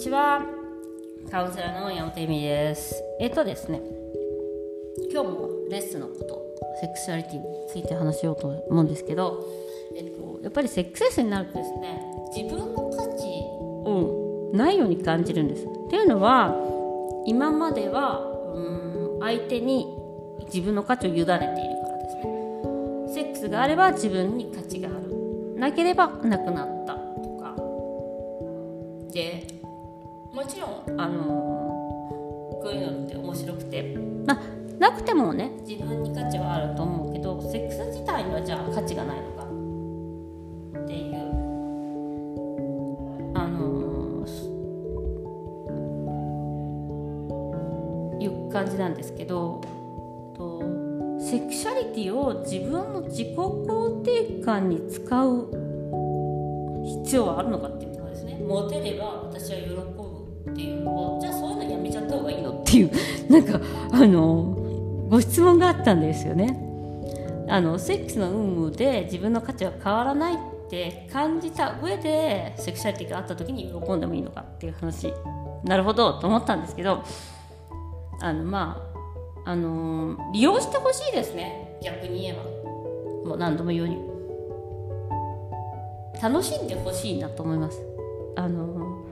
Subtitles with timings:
[0.00, 0.40] ちは。
[1.30, 2.94] カウンセラーの山本由美です。
[3.20, 3.82] えっとですね
[5.12, 6.42] 今日もレッスンのこと
[6.80, 9.44] セクシュアリティについて話しようと思うんですけど、
[9.94, 12.02] えっと、やっぱりセックスレスになるとですね
[12.34, 13.26] 自分の価値
[13.84, 15.66] をないように感じるんです。
[15.66, 16.54] っていうのは
[17.26, 18.20] 今までは
[18.54, 19.86] うん相手に
[20.46, 22.24] 自分の価値を委ねているからですね。
[23.12, 25.56] セックスがあれば自分に価値がある。
[25.56, 27.00] なければなくなったと
[27.38, 27.54] か。
[29.12, 29.49] で
[30.32, 31.24] もちろんあの
[32.62, 33.96] こういうのって面白くて。
[34.26, 35.50] まあなくてもね。
[35.66, 39.44] 自分に価値はあると思うけどセックス自体にはじゃあ価値がないのか。
[40.82, 41.16] っていう。
[43.34, 44.26] あの
[48.20, 49.60] いう感じなんですけど
[50.34, 50.62] と
[51.18, 55.50] セクシャリティを自分の自己肯定感に使う
[57.04, 58.38] 必要はあるのかっていうところですね。
[58.46, 59.19] モテれば
[62.70, 62.90] っていう
[63.30, 63.60] なんか
[63.92, 64.56] あの
[65.10, 66.56] ご質問があったんですよね。
[67.48, 70.36] あのセックスの有無で自分の価値は変わらないっ
[70.70, 75.12] て感じた上でセクシャリティがあった時に喜んでもいいのかっていう話
[75.64, 77.02] なるほどと思ったんですけど
[78.20, 78.80] あのま
[79.44, 81.76] ああの利用してほしいですね。
[81.82, 82.44] 逆に言えば。
[83.30, 84.10] もう何度も言うように。
[86.22, 87.82] 楽しんでほしいなと思います。
[88.36, 89.02] あの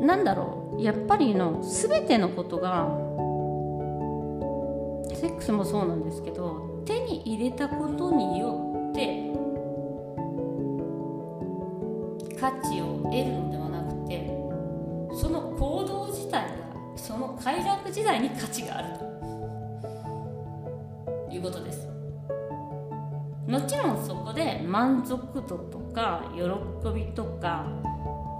[0.00, 2.88] なんだろうやっぱりの全てのことが
[5.14, 9.30] セックスもそうなんですけど手に入れたことによって
[12.40, 14.26] 価値を得るのではなくて
[15.20, 16.54] その行動自体が
[16.96, 19.10] その快楽自体に価値があると。
[21.34, 21.88] いうことです。
[23.46, 26.42] もちろんそこで満足度とか喜
[26.94, 27.66] びとか、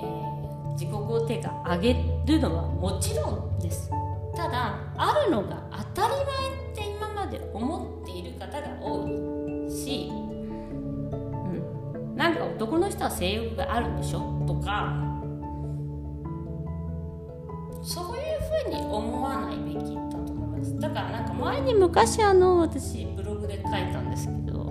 [0.00, 0.35] えー、
[0.76, 1.94] 自己肯定感上げ
[2.26, 3.90] るのはもちろんです。
[4.34, 5.62] ただあるのが
[5.94, 6.26] 当たり前
[6.72, 10.14] って今まで思っている方が多いし、う
[12.12, 14.44] ん、なんか男の人は性欲があるんでしょ？
[14.46, 14.92] とか
[17.82, 18.22] そういう
[18.64, 20.78] ふうに思わないべきだと思います。
[20.78, 24.70] だからなんか前に昔あの私ブログで書いたんですけど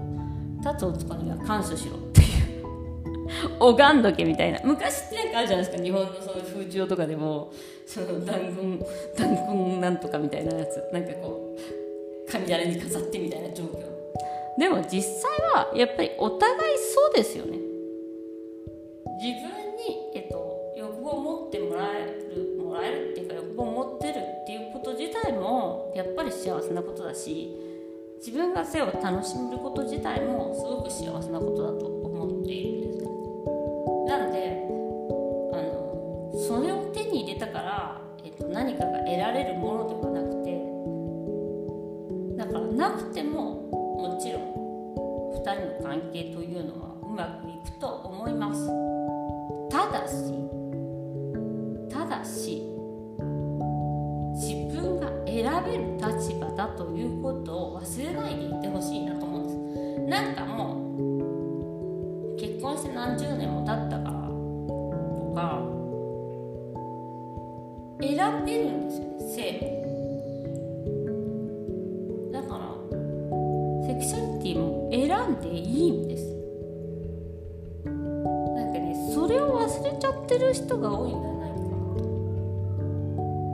[0.60, 2.22] 立つ男には感謝しろって
[3.60, 4.60] 拝んどけみたいな。
[4.64, 7.52] 昔ってなんかあるじゃないですか日本のそういう風潮とかでも。
[7.86, 8.80] その弾痕
[9.16, 10.84] 弾痕なんとかみたいなやつ。
[10.92, 13.96] なんかこう神棚に飾ってみたいな状況。
[14.58, 17.58] でも実際はやっぱりお互いそうですよね。
[19.22, 22.06] 自分に、えっと、欲望を持ってもらえ
[22.36, 27.56] るもらえるっていうか欲望を持ってるっていうこと自体もやっぱり幸せなことだし
[28.18, 31.15] 自分が性を楽しめること自体もすごく幸
[45.46, 48.68] 人の関係というのはうまくいくと思います。
[49.70, 50.34] ただし
[51.88, 52.64] ただし
[54.34, 59.56] 自分が選べる立場だということを忘れないでいてほしいなと思うんです。
[60.10, 60.82] なんかも
[62.34, 65.62] う結婚して何十年も経ったからとか
[68.02, 69.60] 選べるんですよね性。
[72.32, 72.76] だから
[73.88, 74.25] セクシャリティも選
[75.28, 76.24] んでいいんです。
[77.86, 77.92] な
[78.64, 81.48] んかねそれを忘れちゃってる人が多いんじゃな。
[81.48, 81.66] いかな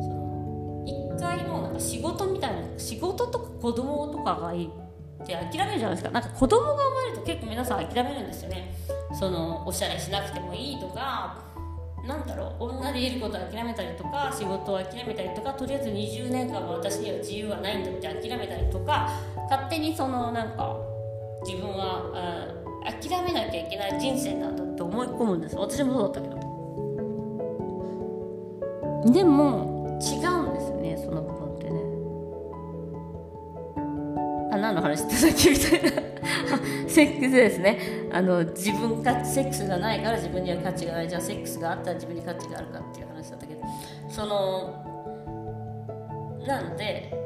[0.02, 4.70] その一回もうなんか仕事みたいな仕事とか子供とかがいい
[5.24, 6.12] って諦めるじゃないですか。
[6.12, 8.76] なんか子供が生まれると結構皆さん諦めるんですよね。
[9.20, 11.38] そのおしゃれしなくてもいいとか
[12.08, 12.64] なんだろう。
[12.64, 19.12] 女でいることを諦めたりとか仕事を諦めたりとかとりあえず20年間は私には自由はないんだって諦めたりとか
[19.50, 20.76] 勝手にそのなんか
[21.44, 25.56] 自分はあ諦めなきゃいけない人生なんだって思い込むんです。
[25.56, 26.42] 私もそうだったけど。
[29.12, 31.80] でも違うんですねその部分ってね。
[34.54, 35.92] あ何の話ってさっきみたいな。
[36.88, 37.80] セックスですね。
[38.12, 41.10] あの自分がセックスがないから自分には価値がない。
[41.10, 43.62] じゃあセックスがあったら自分に価値があるかっていう話だったけど。
[44.10, 44.74] その
[46.46, 47.21] なので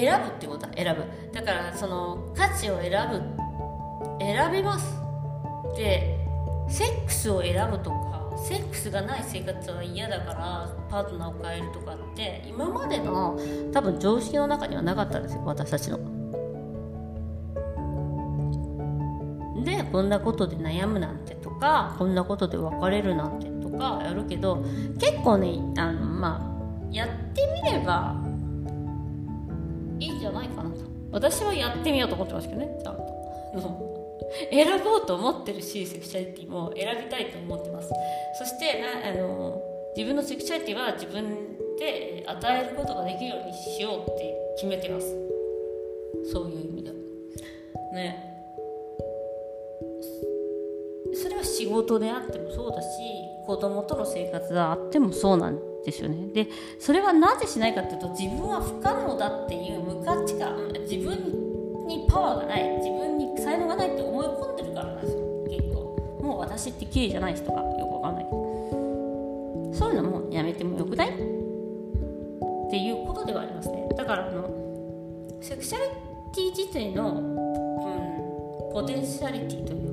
[0.00, 3.20] 選ぶってことは選ぶだからその価値を選ぶ
[4.18, 4.96] 選びます
[5.76, 6.18] で
[6.68, 8.10] セックスを選ぶとか
[8.48, 13.38] セックスがない生活は嫌だからパートナーを変えるとかって今までの
[13.72, 15.98] 多分常識の中にはなかったんですよ私たちの。
[19.62, 24.64] でこんなことで悩むなんてとかこんなことで別れるなんてとかやるけど
[24.98, 28.16] 結構ねあのまあやってみれば
[30.00, 30.70] いいんじゃないかな。
[30.70, 30.76] と
[31.12, 33.20] 私はやってみようと思ってますけどねちゃんと。
[34.50, 37.90] 選ぼうと思ってるしセクシャリティも選びたいと思ってます。
[38.38, 39.60] そしてなあの
[39.96, 45.06] 自分のセクシャリティは自分で与えることができるようにしようって決めてます。
[46.32, 46.96] そういう意味では。
[47.94, 48.29] ね。
[51.60, 52.88] 仕事であってもそうだし
[53.46, 56.28] 子供との生活であってもそうなんですよね。
[56.32, 56.48] で
[56.78, 61.16] それはなぜしないかっていうと自分は不可能だっていう無価値観自分
[61.86, 65.20] にパワーがない自分に才能がないって思い込んでるからなんですよ。
[65.48, 65.96] 結構。
[66.22, 68.24] もう私って綺麗じゃない人がよくわかんない。
[68.24, 68.36] けど
[69.74, 71.08] そういうのもやめてもよくない？
[71.08, 71.12] っ
[72.70, 73.88] ていうことではありますね。
[73.96, 74.48] だからあの
[75.40, 75.84] セクシャリ
[76.32, 79.89] ティ自体の、うん、ポテンシャリティという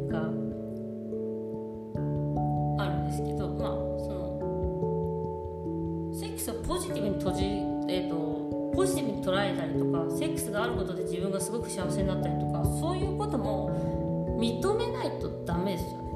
[8.77, 16.07] ポジティブに捉えたりとかセックスがあることで自分がすごく幸せになったりとかそういうことも認めないとダメですよね。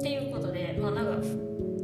[0.00, 1.26] っていうことでまあなんか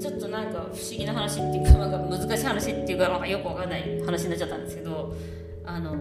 [0.01, 5.15] ちょっとなんか不思議な話っていうかなんか難しい話っていうかなんかよくわかんない話になっちゃったんですけど
[5.67, 5.93] あの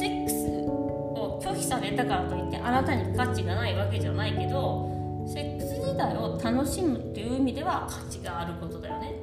[0.00, 0.34] セックス
[0.66, 4.88] を拒否されたからといってあなたに価値がないわけじゃないけど
[5.26, 9.19] セックス自体を楽しむっていう意味では価値があることだよね。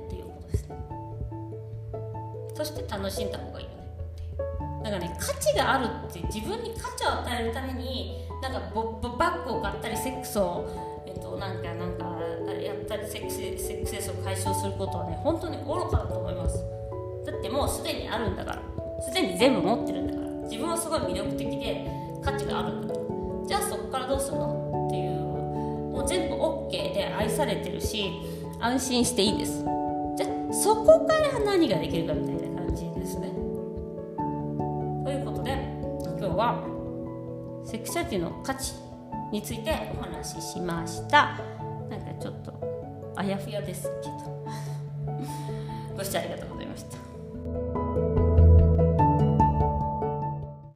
[2.57, 3.77] そして楽しんだ方がいいよね
[4.83, 12.05] だからね価値があるって自分に価値を与えるためになんかボバッグを買ったりセックスをえっとなんかなんか
[12.59, 16.57] やったりセックスセックスレスを解消することはね本当に愚かだと思います。
[17.25, 18.61] だってもうすでにあるんだから。
[19.03, 20.27] すでに全部持ってるんだから。
[20.47, 21.87] 自分はすごい魅力的で
[22.23, 23.05] 価値があるんだから。
[23.47, 24.87] じゃあそこからどうするの？
[24.87, 28.11] っていうもう全部 OK で愛されてるし
[28.59, 29.63] 安心していいです。
[30.15, 32.46] じゃあそこから何ができるかみたいな。
[36.53, 38.73] はセクシャリティの価値
[39.31, 41.39] についてお話ししました。
[41.89, 44.37] なんかちょっとあやふやですけど。
[45.95, 46.96] ご視聴ありがとうございました？